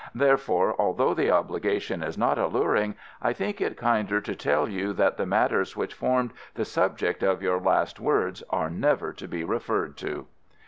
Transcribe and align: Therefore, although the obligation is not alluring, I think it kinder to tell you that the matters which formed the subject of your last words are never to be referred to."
Therefore, 0.15 0.75
although 0.79 1.13
the 1.13 1.29
obligation 1.29 2.01
is 2.01 2.17
not 2.17 2.39
alluring, 2.39 2.95
I 3.21 3.33
think 3.33 3.61
it 3.61 3.77
kinder 3.77 4.19
to 4.19 4.33
tell 4.33 4.67
you 4.67 4.93
that 4.93 5.17
the 5.17 5.27
matters 5.27 5.75
which 5.77 5.93
formed 5.93 6.33
the 6.55 6.65
subject 6.65 7.21
of 7.21 7.43
your 7.43 7.59
last 7.59 7.99
words 7.99 8.41
are 8.49 8.71
never 8.71 9.13
to 9.13 9.27
be 9.27 9.43
referred 9.43 9.97
to." 9.97 10.25